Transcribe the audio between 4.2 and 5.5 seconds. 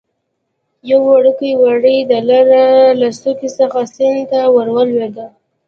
ته ور ولوېده.